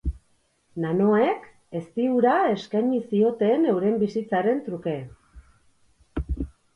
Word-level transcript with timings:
Nanoek, 0.85 1.43
ezti-ura 1.79 2.33
eskaini 2.53 3.01
zioten 3.11 3.67
euren 3.73 3.99
bizitzaren 4.05 4.63
truke. 4.69 4.95